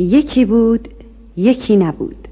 [0.00, 0.88] یکی بود
[1.36, 2.28] یکی نبود.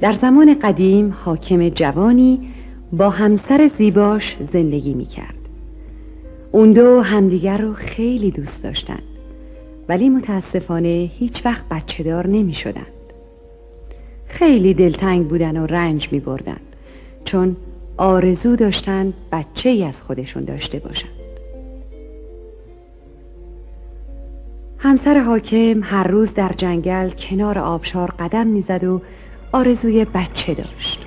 [0.00, 2.40] در زمان قدیم حاکم جوانی
[2.92, 5.34] با همسر زیباش زندگی می کرد
[6.52, 9.02] اون دو همدیگر رو خیلی دوست داشتند
[9.88, 12.86] ولی متاسفانه هیچ وقت بچه دار نمی شدند
[14.26, 16.60] خیلی دلتنگ بودن و رنج می بردن
[17.24, 17.56] چون
[17.96, 21.23] آرزو داشتند بچه ای از خودشون داشته باشند
[24.84, 29.00] همسر حاکم هر روز در جنگل کنار آبشار قدم می‌زد و
[29.52, 31.06] آرزوی بچه داشت.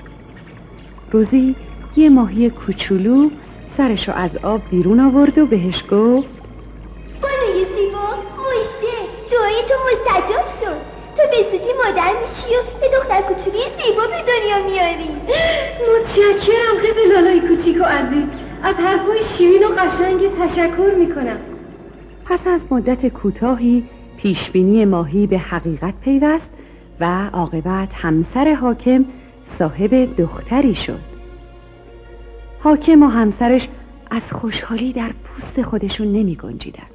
[1.11, 1.55] روزی
[1.95, 3.29] یه ماهی کوچولو
[3.77, 6.27] سرشو از آب بیرون آورد و بهش گفت
[7.21, 8.07] بالای زیبا
[8.47, 8.93] مشته
[9.31, 10.81] دعای تو مستجاب شد.
[11.15, 15.09] تو به زودی مادر میشی و یه دختر کوچولی زیبا به دنیا میاری
[15.99, 18.27] متشکرم قیز لالای کوچیک و عزیز.
[18.63, 21.56] از حرفای شیرین و قشنگ تشکر می‌کنم.
[22.29, 23.83] پس از مدت کوتاهی
[24.17, 26.51] پیشبینی ماهی به حقیقت پیوست
[26.99, 29.05] و عاقبت همسر حاکم
[29.45, 30.99] صاحب دختری شد.
[32.59, 33.67] حاکم و همسرش
[34.11, 36.87] از خوشحالی در پوست خودشون نمی گنجیدن.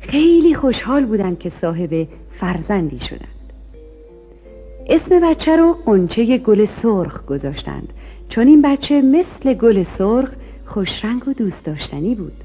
[0.00, 3.52] خیلی خوشحال بودند که صاحب فرزندی شدند.
[4.86, 7.92] اسم بچه رو قنچه گل سرخ گذاشتند.
[8.28, 10.30] چون این بچه مثل گل سرخ
[10.66, 12.44] خوشرنگ و دوست داشتنی بود.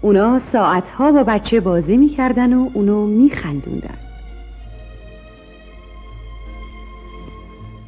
[0.00, 3.98] اونا ساعتها با بچه بازی می‌کردن و اونو میخندوندن.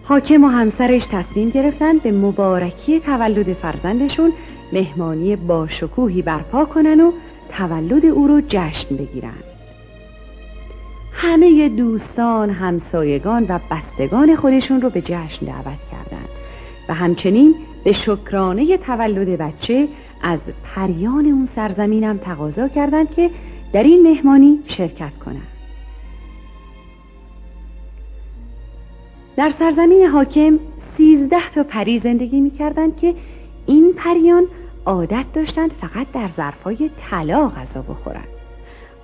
[0.05, 4.33] حاکم و همسرش تصمیم گرفتن به مبارکی تولد فرزندشون
[4.73, 7.12] مهمانی باشکوهی برپا کنن و
[7.51, 9.42] تولد او رو جشن بگیرن.
[11.12, 16.29] همه دوستان، همسایگان و بستگان خودشون رو به جشن دعوت کردند
[16.89, 19.89] و همچنین به شکرانه تولد بچه
[20.22, 23.30] از پریان اون سرزمینم تقاضا کردند که
[23.72, 25.47] در این مهمانی شرکت کنند.
[29.36, 33.14] در سرزمین حاکم سیزده تا پری زندگی می کردند که
[33.67, 34.46] این پریان
[34.86, 38.29] عادت داشتند فقط در ظرفای طلا غذا بخورند.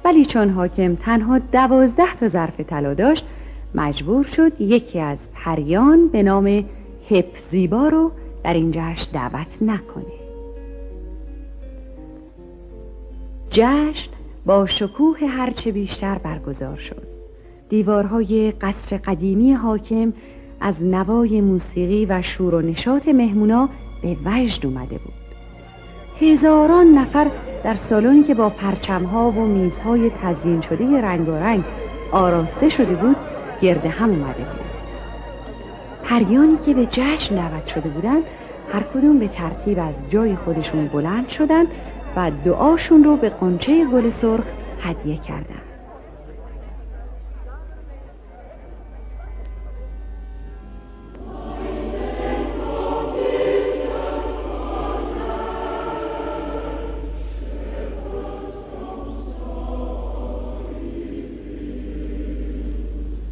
[0.04, 3.26] ولی چون حاکم تنها دوازده تا ظرف طلا داشت
[3.74, 6.64] مجبور شد یکی از پریان به نام
[7.10, 8.12] هپزیبا رو
[8.44, 10.23] در این جشن دعوت نکنه
[13.54, 14.10] جشن
[14.46, 17.02] با شکوه هرچه بیشتر برگزار شد.
[17.68, 20.12] دیوارهای قصر قدیمی حاکم
[20.60, 23.68] از نوای موسیقی و شور و نشاط مهمونا
[24.02, 25.14] به وجد اومده بود.
[26.20, 27.30] هزاران نفر
[27.64, 31.64] در سالنی که با پرچمها و میزهای تزیین شده رنگارنگ
[32.12, 33.16] آراسته شده بود
[33.60, 34.64] گرد هم اومده بود.
[36.02, 38.22] پریانی که به جشن دعوت شده بودند
[38.72, 41.66] هر کدوم به ترتیب از جای خودشون بلند شدند
[42.16, 44.44] و دعاشون رو به قنچه گل سرخ
[44.80, 45.64] هدیه کردند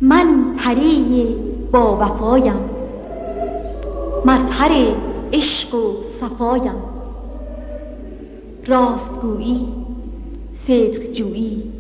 [0.00, 1.36] من پری
[1.72, 2.60] با وفایم.
[4.24, 4.94] مظهر
[5.32, 6.91] عشق و صفایم.
[8.66, 9.68] راستگویی
[10.66, 11.72] صدق جویی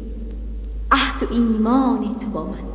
[0.90, 2.71] عهد و ایمان تو با من.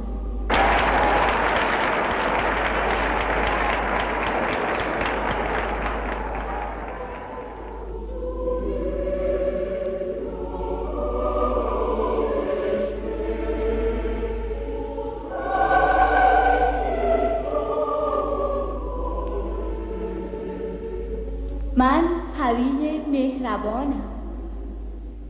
[23.28, 24.02] مهربانم.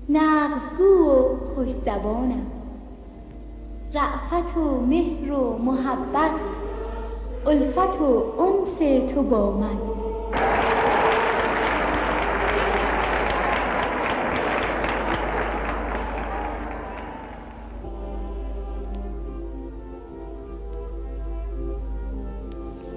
[0.10, 2.46] نغزگو و خوش زبانم
[3.94, 6.32] رعفت و مهر و محبت
[7.46, 9.78] الفت و انس تو با من.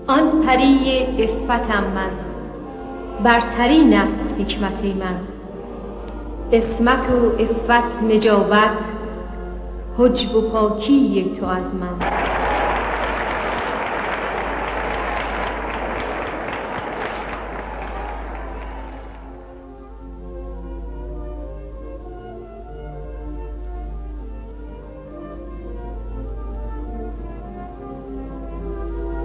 [0.07, 1.07] آن پری
[1.49, 2.30] افتم من.
[3.23, 5.17] برترین است حکمت من.
[6.53, 8.85] اسمت و افت نجابت
[9.99, 11.89] حجب و پاکی تو از من.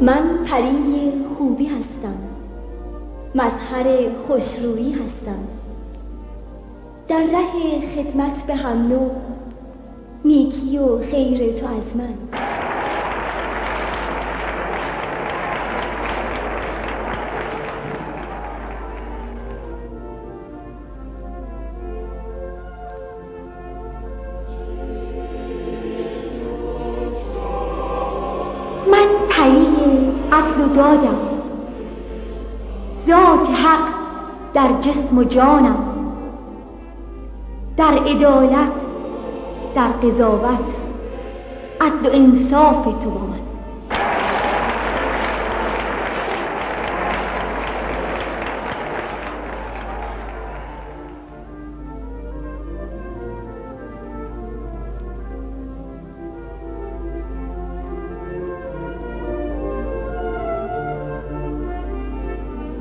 [0.01, 2.34] من پری خوبی هستم.
[3.35, 5.47] مظهر خوشرویی هستم.
[7.07, 8.77] در ره خدمت به هم
[10.25, 12.44] نیکی و خیر تو از من.
[34.85, 35.77] جسم و جانم.
[37.77, 38.71] در عدالت
[39.75, 40.59] در قضاوت
[41.81, 43.44] عدل و انصاف تو با من.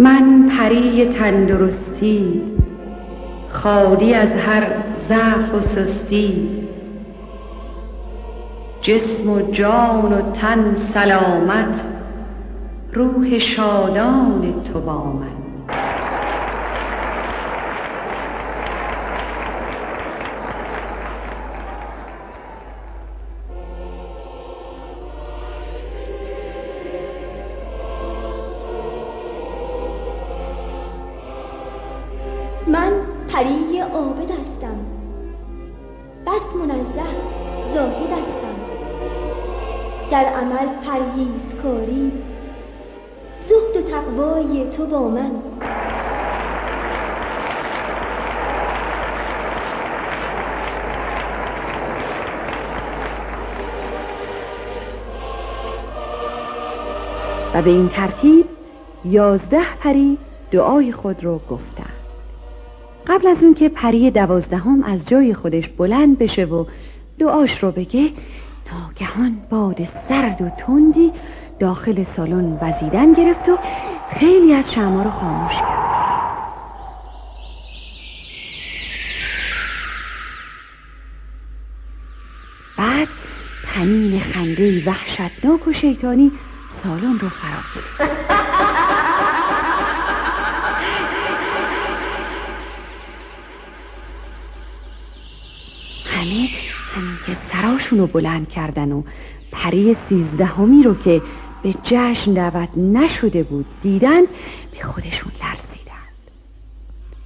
[0.05, 2.43] من پری تندرستی
[3.49, 4.67] خالی از هر
[5.09, 6.49] ضعف و سستی.
[8.81, 11.85] جسم و جان و تن سلامت
[12.93, 15.44] روح شادان تو با من.
[32.75, 32.93] من
[33.29, 34.77] پری عابد هستم.
[36.27, 37.03] بس منزه
[37.75, 38.57] زاهد هستم.
[40.11, 42.13] در عمل پرهیزکاری.
[43.39, 45.31] زهد و تقوای تو با من.
[57.55, 58.47] و به این ترتیب
[59.05, 60.19] یازده پری
[60.51, 61.84] دعای خود رو گفتند
[63.07, 66.65] قبل از اون که پری دوازدهم از جای خودش بلند بشه و
[67.19, 68.11] دعاش رو بگه
[68.73, 71.13] ناگهان باد سرد و تندی
[71.59, 73.59] داخل سالن وزیدن گرفت و
[74.11, 75.95] خیلی از شمع رو خاموش کرد.
[82.79, 83.09] بعد
[83.75, 86.33] تنین خنده وحشتناک و شیطانی
[86.83, 88.25] سالن رو فرا گرفت
[96.25, 96.49] همه
[96.95, 97.37] همین که
[97.95, 99.03] سراشون رو بلند کردن و
[99.53, 101.23] پری سیزدهمی رو که
[101.63, 104.23] به جشن دعوت نشده بود دیدن
[104.73, 106.31] به خودشون لرزیدند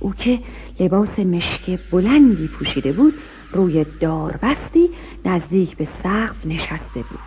[0.00, 0.38] او که
[0.81, 3.15] لباس مشک بلندی پوشیده بود
[3.53, 4.91] روی داربستی
[5.25, 7.19] نزدیک به سقف نشسته بود.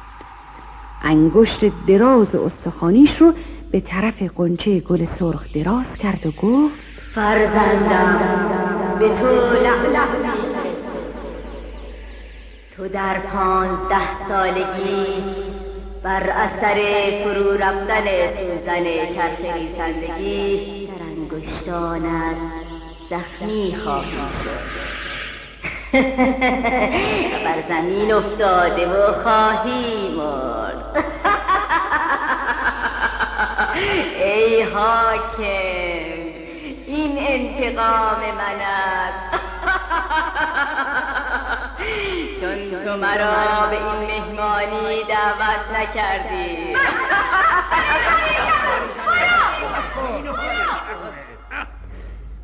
[1.01, 3.33] انگشت دراز استخوانیش رو
[3.71, 8.19] به طرف قنچه گل سرخ دراز کرد و گفت فرزندم
[8.99, 9.27] به تو
[9.63, 10.50] لعنت
[12.81, 15.23] تو در پانزده سالگی
[16.03, 16.75] بر اثر
[17.23, 18.05] فرو رفتن
[18.37, 22.35] سوزن چرخ ریسندگی در انگشتانت
[23.09, 24.71] زخمی خواهی شد.
[27.45, 31.03] بر زمین افتاده و خواهی مرد.
[34.25, 35.41] ای حاکم
[36.87, 39.41] این انتقام من است
[42.41, 46.75] چون تو مرا به این مهمانی دعوت نکردی.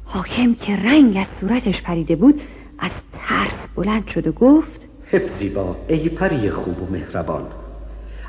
[0.06, 2.42] حاکم که رنگ از صورتش پریده بود
[2.80, 7.46] از ترس بلند شد و گفت حفظیبا ای پری خوب و مهربان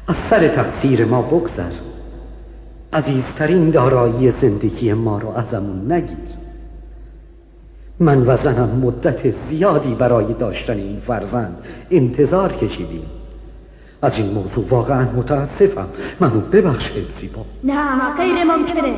[0.08, 1.72] از سر تقصیر ما بگذر.
[2.92, 6.37] عزیزترین دارایی زندگی ما رو ازمون نگیر.
[8.00, 13.06] من و زنم مدت زیادی برای داشتن این فرزند انتظار کشیدیم.
[14.02, 15.88] از این موضوع واقعا متاسفم.
[16.20, 18.96] منو ببخش حفظیبا نه غیر ممکنه.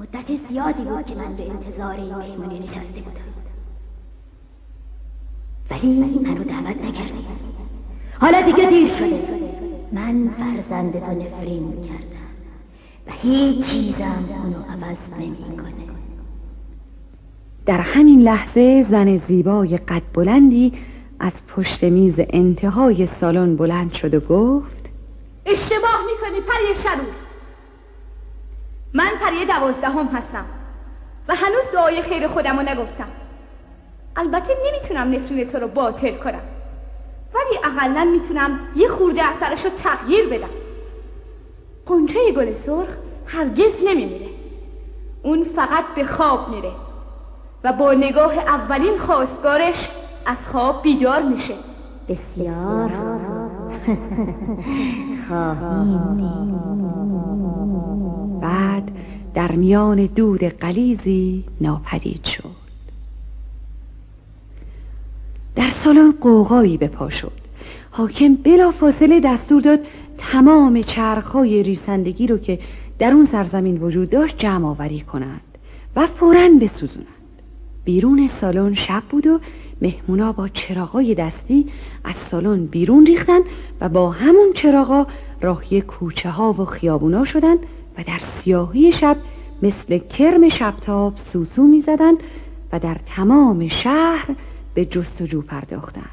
[0.00, 3.20] مدت زیادی بود که من به انتظار این مهمونی نشسته بودم.
[5.70, 7.26] ولی منو دعوت نکردی.
[8.20, 9.18] حالا دیگه دیر شده
[9.92, 12.26] من فرزند تو نفرین کردم
[13.06, 15.85] و هیچ چیزم اونو عوض نمی‌کنه.
[17.66, 20.72] در همین لحظه زن زیبای قد بلندی
[21.20, 24.90] از پشت میز انتهای سالن بلند شد و گفت
[25.46, 27.14] اشتباه می‌کنی پری شرور.
[28.94, 30.44] من پری دوازدهم هستم
[31.28, 33.08] و هنوز دعای خیر خودم رو نگفتم.
[34.16, 36.42] البته نمی‌تونم نفرین تو رو باطل کنم.
[37.34, 40.50] ولی اقلا می‌تونم یه خورده اثرش رو تغییر بدم.
[41.86, 42.88] قنچه گل سرخ
[43.26, 44.28] هرگز نمیمیره.
[45.22, 46.70] اون فقط به خواب میره.
[47.64, 49.90] و با نگاه اولین خواستگارش
[50.26, 51.54] از خواب بیدار میشه.
[52.08, 52.90] بسیار
[58.40, 58.90] بعد
[59.34, 62.66] در میان دود قلیزی ناپدید شد.
[65.54, 67.32] در سالن قوقایی به پا شد.
[67.90, 69.80] حاکم بلا فاصله دستور داد
[70.18, 72.58] تمام چرخهای ریسندگی رو که
[72.98, 75.40] در اون سرزمین وجود داشت جمع آوری کنند
[75.96, 77.15] و فوراً بسوزونند.
[77.86, 79.40] بیرون سالن شب بود و
[79.82, 81.66] مهمونا با چراغای دستی
[82.04, 83.40] از سالن بیرون ریختن
[83.80, 85.06] و با همون چراغا
[85.40, 87.56] راهی کوچه ها و خیابونا شدن
[87.98, 89.16] و در سیاهی شب
[89.62, 92.14] مثل کرم شبتاب سوسو می زدن
[92.72, 94.28] و در تمام شهر
[94.74, 96.10] به جستجو پرداختند.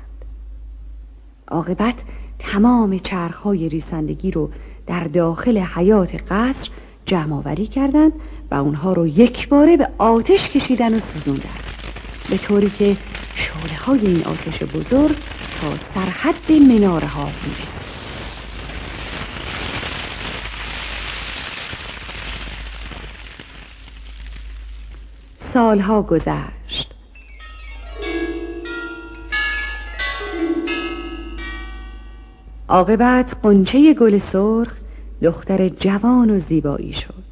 [1.47, 2.03] عاقبت
[2.39, 4.49] تمام چرخهای ریسندگی رو
[4.87, 6.69] در داخل حیات قصر
[7.05, 8.13] جمع آوری کردند
[8.51, 11.49] و اونها رو یک باره به آتش کشیدن و سوزوندن.
[12.29, 12.97] به طوری که
[13.35, 15.15] شعله های این آتش بزرگ
[15.61, 17.83] تا سرحد مناره ها می‌رسید
[25.53, 26.93] سالها گذشت.
[32.69, 34.82] عاقبت قنچه گل سرخ
[35.23, 37.23] دختر جوان و زیبایی شد.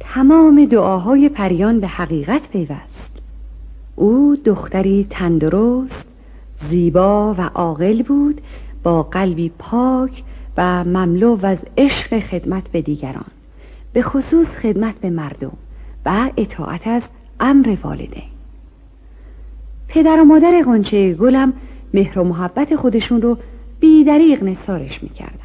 [0.00, 3.10] تمام دعاهای پریان به حقیقت پیوست.
[3.96, 6.04] او دختری تندرست
[6.70, 8.40] زیبا و عاقل بود
[8.82, 10.22] با قلبی پاک
[10.56, 13.30] و مملو از عشق خدمت به دیگران
[13.92, 15.52] به خصوص خدمت به مردم
[16.06, 17.02] و اطاعت از
[17.40, 18.22] امر والدین.
[19.88, 21.52] پدر و مادر قنچه گلم
[21.94, 23.38] مهر و محبت خودشون رو
[23.80, 25.43] بیدریق نسارش می‌کردند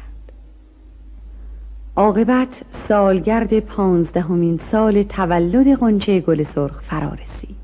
[1.96, 2.48] عاقبت
[2.88, 7.56] سالگرد پانزدهمین سال تولد قنچه گل سرخ فرا رسید.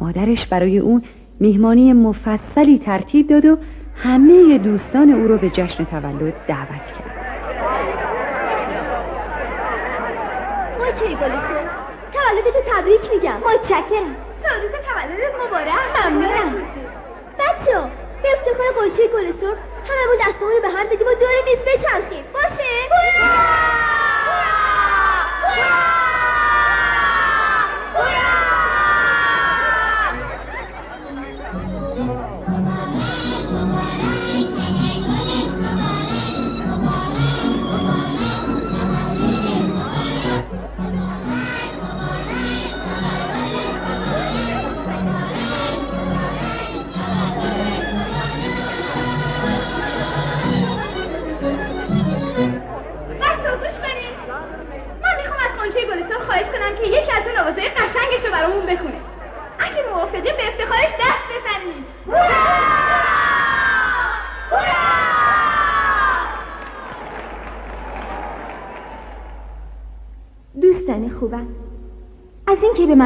[0.00, 1.02] مادرش برای اون
[1.40, 3.58] میهمانی مفصلی ترتیب داد و
[3.96, 7.16] همه دوستان او رو به جشن تولد دعوت کرد.
[10.78, 11.70] قنچه گل سرخ
[12.12, 13.36] تولدتو تبریک میگم.
[13.36, 14.16] متشکرم.
[14.42, 15.72] سالوز تولدت مبارک.
[16.06, 16.54] ممنونم.
[17.38, 17.80] بچه
[18.22, 22.24] به افتخار قنچه گل سرخ هممون دستمون رو به هم بدیم و دور میز بچرخیم.
[22.32, 23.50] باشه؟ بچه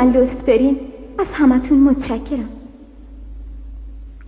[0.05, 0.81] من لطف دارین
[1.19, 2.49] از همتون متشکرم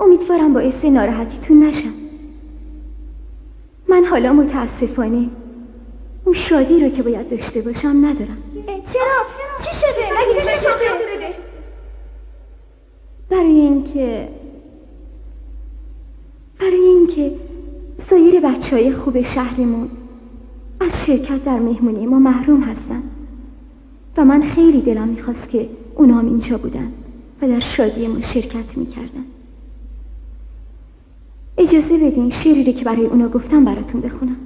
[0.00, 1.94] امیدوارم باعث ناراحتیتون نشم
[3.88, 5.28] من حالا متاسفانه
[6.24, 9.24] اون شادی رو که باید داشته باشم ندارم چرا؟
[9.64, 11.34] چی شده؟ مگه چی شده؟
[13.30, 14.28] برای اینکه
[16.60, 17.32] برای اینکه
[18.10, 19.90] سایر بچه های خوب شهرمون
[20.80, 23.02] از شرکت در مهمونی ما محروم هستن
[24.16, 26.92] و من خیلی دلم می‌خواست که اونا هم اینجا بودن
[27.42, 29.24] و در شادی ما شرکت می‌کردن.
[31.58, 34.36] اجازه بدین شعری که برای اونا گفتم براتون بخونم.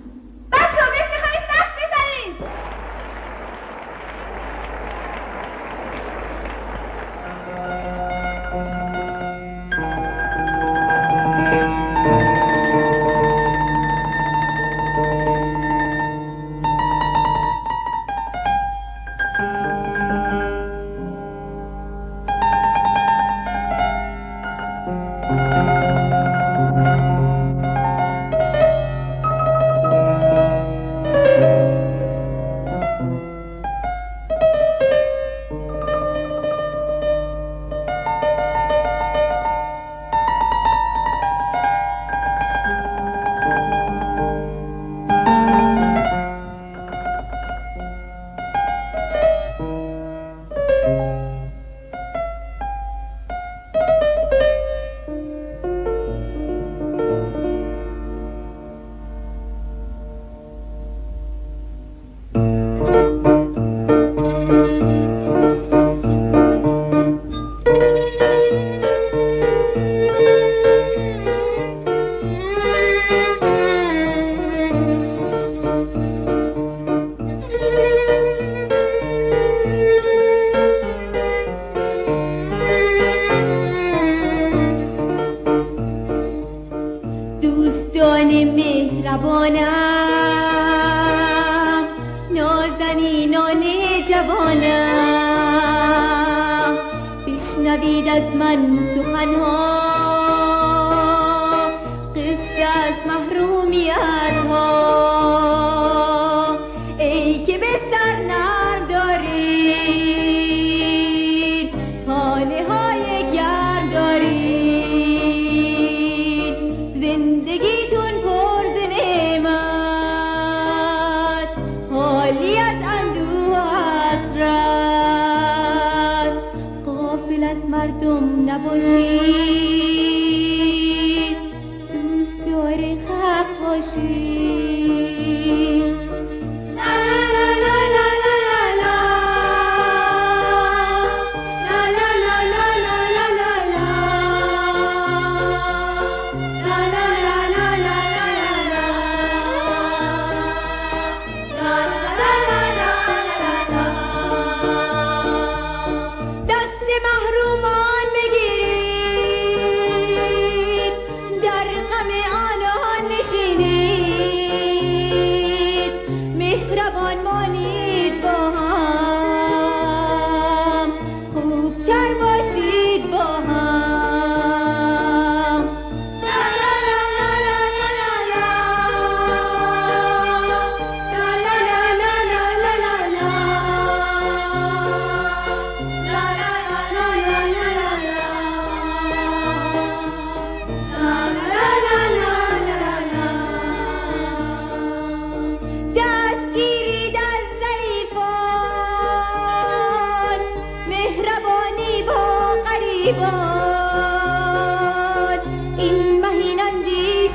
[112.41, 112.90] حال ها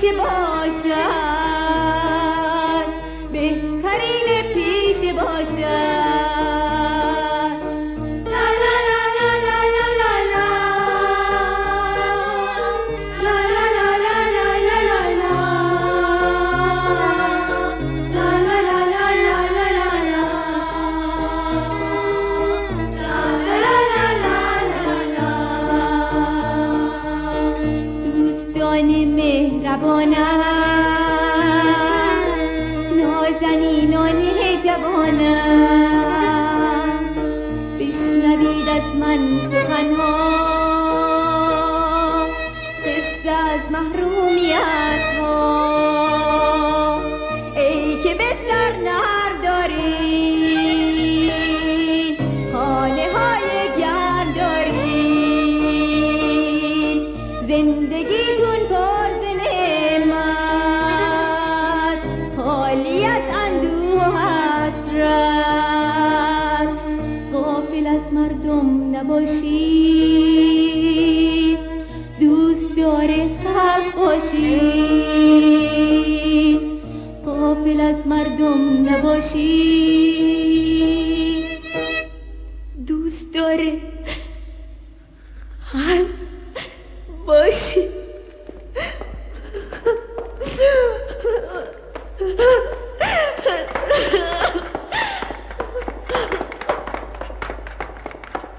[0.01, 1.35] kişi başa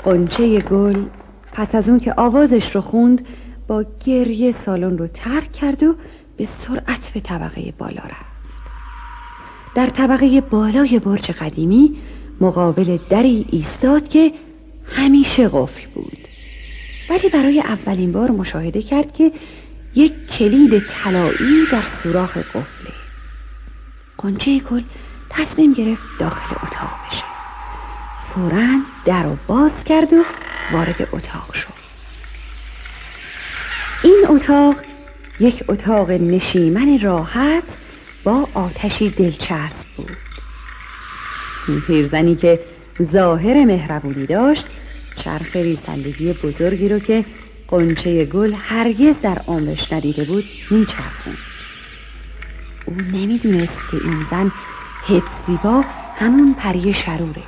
[0.04, 1.04] قنچه گل
[1.52, 3.26] پس از اون که آوازش رو خوند
[3.68, 5.94] با گریه سالن رو ترک کرد و
[6.36, 8.36] به سرعت به طبقه بالا رفت.
[9.74, 11.96] در طبقه بالای برج قدیمی
[12.40, 14.32] مقابل دری ایستاد که
[14.86, 16.18] همیشه قفل بود.
[17.10, 19.32] ولی برای اولین بار مشاهده کرد که
[19.94, 22.92] یک کلید طلایی در سوراخ قفله.
[24.18, 24.82] قنچه گل
[25.30, 27.24] تصمیم گرفت داخل اتاق بشه.
[28.16, 30.24] فورا در رو باز کرد و
[30.70, 31.74] وارد اتاق شد.
[34.02, 34.76] این اتاق
[35.38, 37.78] یک اتاق نشیمن راحت
[38.24, 40.16] با آتشی دلچسب بود.
[41.86, 42.60] پیرزنی که
[43.02, 44.66] ظاهر مهربونی داشت
[45.16, 47.24] چرخ ریسندگی بزرگی رو که
[47.68, 51.38] قنچه گل هرگز در عمرش ندیده بود میچرخوند.
[52.84, 54.52] او نمی‌دونست که این زن
[55.08, 55.84] حفظیبا
[56.16, 57.42] همون پری شروره.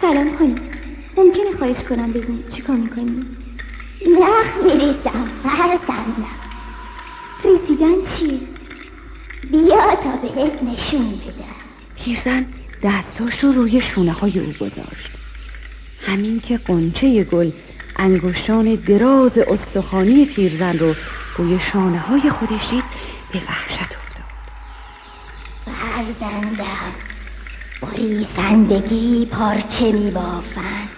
[0.00, 0.60] سلام خانم.
[1.16, 3.26] ممکنه خواهش کنم بگین چیکار می‌کنی؟
[4.20, 6.26] نخ میریزم فرزندم.
[7.44, 8.40] رسیدن چیه؟
[9.50, 11.44] بیا تا بهت نشون بدم.
[11.96, 12.46] پیرزن
[12.82, 15.10] دستاش رو روی شونه های او گذاشت.
[16.06, 17.50] همین که قنچه گل
[17.96, 20.94] انگشتان دراز استخوانی پیرزن رو
[21.36, 22.84] روی شانه های خودش دید
[23.32, 24.01] به وحشت
[26.02, 26.92] فرزندم
[27.80, 30.88] با ریزندگی پارچه می بافن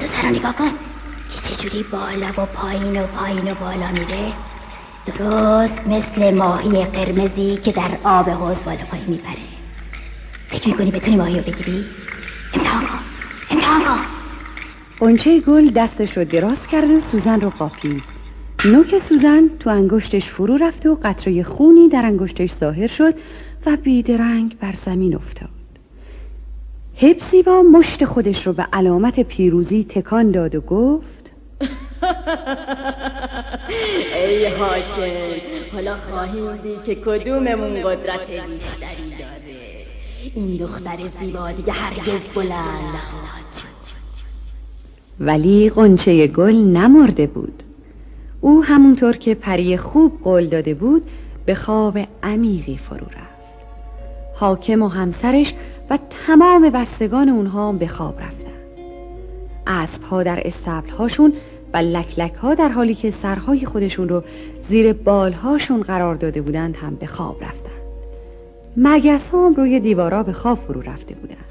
[0.00, 0.70] سوزن رو نگاه کن.
[1.28, 4.32] که چجوری بالا و پایین و پایین و بالا میره.
[5.06, 9.36] درست مثل ماهی قرمزی که در آب حوز بالا پایین میپره.
[10.48, 11.84] فکر می‌کنی بتونی ماهی رو بگیری؟
[12.54, 12.98] امتحان کن.
[13.50, 14.00] امتحان کن.
[14.98, 18.22] قنچه گل دستش رو دراز کرد و سوزن رو قاپید.
[18.64, 23.14] نوک سوزن تو انگشتش فرو رفت و قطره خونی در انگشتش ظاهر شد
[23.66, 25.48] و بیدرنگ بر زمین افتاد.
[27.46, 31.30] با مشت خودش رو به علامت پیروزی تکان داد و گفت
[34.16, 35.12] ای حاکم
[35.72, 39.72] حالا خواهیم دید که کدوممون قدرت بیشتری داره.
[40.34, 43.42] این دختر زیبا دیگه هرگز بلند نخواهد
[45.20, 47.62] ولی قنچه گل نمرده بود.
[48.40, 51.02] او همونطور که پری خوب قول داده بود
[51.46, 53.31] به خواب عمیقی فرو رفت.
[54.34, 55.54] حاکم و همسرش
[55.90, 58.52] و تمام بستگان اونها به خواب رفتن.
[59.66, 61.32] اسب ها در استبل هاشون
[61.74, 64.22] و لکلک ها در حالی که سرهای خودشون رو
[64.60, 67.72] زیر بالهاشون قرار داده بودند هم به خواب رفتن.
[68.76, 71.44] مگس هم روی دیوارا به خواب فرو رفته بودند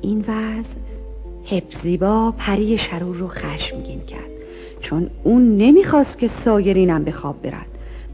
[0.00, 0.78] این وضع
[1.50, 4.30] هپزیبا پری شرور رو خشمگین کرد.
[4.80, 7.66] چون اون نمی‌خواست که سایرینم به خواب برد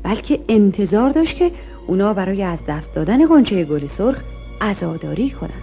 [0.03, 1.51] بلکه انتظار داشت که
[1.87, 4.21] اونا برای از دست دادن قنچه گل سرخ
[4.61, 5.63] عزاداری کنند.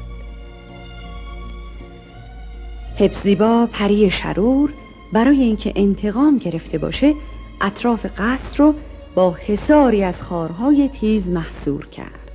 [2.99, 4.73] هپزیبا پری شرور
[5.13, 7.13] برای اینکه انتقام گرفته باشه
[7.61, 8.73] اطراف قصر رو
[9.15, 12.31] با حساری از خارهای تیز محصور کرد.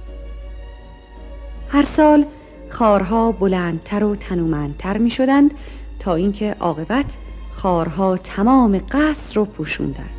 [1.69, 2.27] هر سال
[2.71, 5.51] خارها بلندتر و تنومندتر می شدند
[5.99, 7.07] تا اینکه عاقبت
[7.53, 10.11] خارها تمام قصر رو پوشوندند.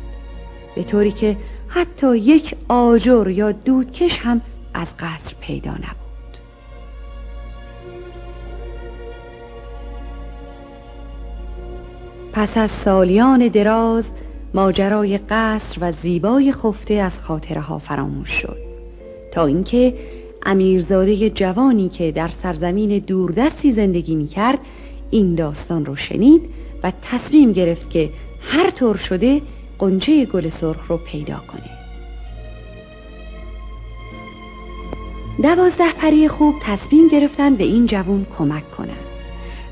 [0.74, 1.36] به طوری که
[1.68, 4.40] حتی یک آجر یا دودکش هم
[4.74, 6.38] از قصر پیدا نبود.
[12.32, 14.04] پس از سالیان دراز
[14.54, 18.56] ماجرای قصر و زیبای خفته از خاطره ها فراموش شد.
[19.32, 19.94] تا اینکه
[20.46, 24.58] امیرزاده جوانی که در سرزمین دوردستی زندگی می کرد
[25.10, 26.42] این داستان رو شنید
[26.82, 29.42] و تصمیم گرفت که هر طور شده
[29.78, 31.70] قنچه گل سرخ رو پیدا کنه
[35.42, 39.06] دوازده پری خوب تصمیم گرفتن به این جوان کمک کنند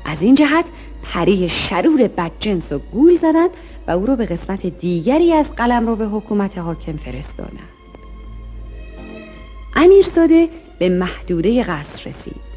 [0.05, 0.65] از این جهت
[1.03, 3.49] پری شرور بدجنس و گول زدند
[3.87, 7.69] و او رو به قسمت دیگری از قلم رو به حکومت حاکم فرستادند
[9.75, 12.47] امیرزاده به محدوده قصر رسید.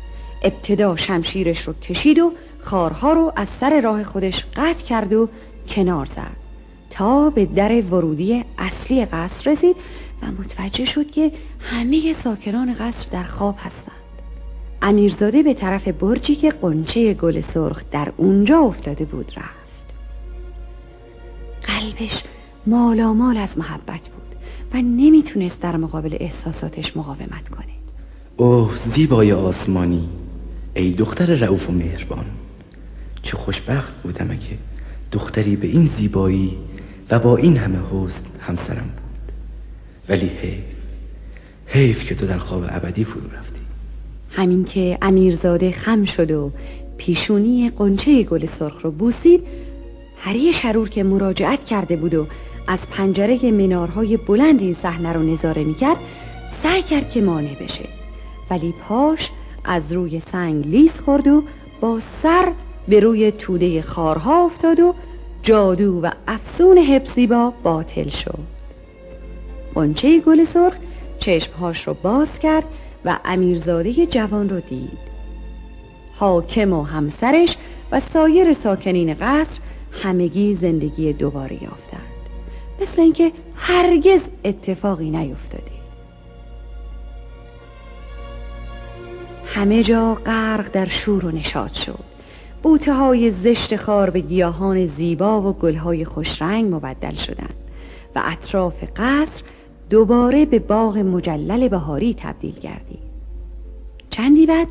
[0.42, 5.28] ابتدا شمشیرش رو کشید و خارها رو از سر راه خودش قطع کرد و
[5.68, 6.39] کنار زد.
[6.90, 9.76] تا به در ورودی اصلی قصر رسید
[10.22, 13.94] و متوجه شد که همه ساکنان قصر در خواب هستند.
[14.82, 19.60] امیرزاده به طرف برجی که قنچه گل سرخ در اونجا افتاده بود رفت.
[21.62, 22.22] قلبش
[22.66, 24.36] مالامال از محبت بود
[24.74, 27.66] و نمی‌تونست در مقابل احساساتش مقاومت کنه.
[28.36, 30.08] اوه زیبای آسمانی.
[30.74, 32.24] ای دختر رعوف و مهربان.
[33.22, 34.58] چه خوشبخت بودم اگه
[35.12, 36.58] دختری به این زیبایی
[37.10, 39.32] و با این همه حسن همسرم بود.
[40.08, 40.64] ولی حیف
[41.66, 43.60] حیف که تو در خواب ابدی فرو رفتی.
[44.30, 46.50] همین که امیرزاده خم شد و
[46.96, 49.42] پیشونی قنچه گل سرخ رو بوسید
[50.16, 52.26] هری شرور که مراجعت کرده بود و
[52.66, 55.96] از پنجره منارهای بلند این صحنه رو نظاره می‌کرد
[56.62, 57.84] سعی کرد که مانع بشه.
[58.50, 59.30] ولی پاش
[59.64, 61.42] از روی سنگ لیس خورد و
[61.80, 62.52] با سر
[62.88, 64.94] به روی توده خارها افتاد و
[65.42, 68.38] جادو و افسون حبسیبا باطل شد.
[69.74, 70.74] قنچه گل سرخ
[71.18, 72.64] چشمهاش رو باز کرد
[73.04, 75.10] و امیرزاده جوان رو دید.
[76.16, 77.56] حاکم و همسرش
[77.92, 79.58] و سایر ساکنین قصر
[79.92, 82.00] همگی زندگی دوباره یافتند.
[82.80, 85.70] مثل اینکه هرگز اتفاقی نیفتاده.
[89.46, 92.09] همه جا غرق در شور و نشاد شد.
[92.62, 97.54] بوته های زشت خار به گیاهان زیبا و گلهای خوشرنگ مبدل شدند
[98.16, 99.42] و اطراف قصر
[99.90, 103.10] دوباره به باغ مجلل بهاری تبدیل گردید.
[104.10, 104.68] چندی بعد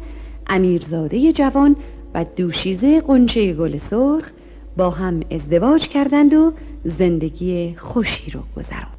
[0.47, 1.75] امیرزاده جوان
[2.13, 4.31] و دوشیزه قنچه گل سرخ
[4.77, 8.98] با هم ازدواج کردند و زندگی خوشی رو گذراند